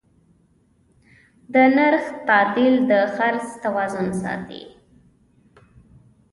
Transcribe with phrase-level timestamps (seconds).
[1.53, 4.63] د نرخ تعدیل د خرڅ توازن ساتي.